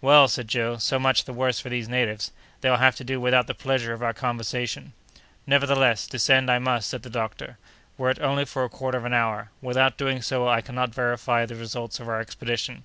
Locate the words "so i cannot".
10.20-10.92